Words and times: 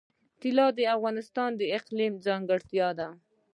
طلا 0.41 0.67
د 0.77 0.79
افغانستان 0.95 1.49
د 1.55 1.61
اقلیم 1.77 2.13
ځانګړتیا 2.25 2.87
ده. 2.99 3.09